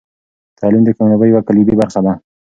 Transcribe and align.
تعلیم 0.59 0.83
د 0.85 0.89
کامیابۍ 0.97 1.27
یوه 1.29 1.41
کلیدي 1.47 1.73
برخه 1.81 1.99
ده. 2.05 2.13